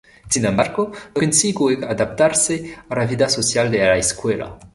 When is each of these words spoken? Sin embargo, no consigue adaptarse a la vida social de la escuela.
Sin 0.27 0.43
embargo, 0.45 0.89
no 1.13 1.13
consigue 1.13 1.77
adaptarse 1.87 2.75
a 2.89 2.95
la 2.95 3.05
vida 3.05 3.29
social 3.29 3.69
de 3.69 3.77
la 3.77 3.97
escuela. 3.97 4.57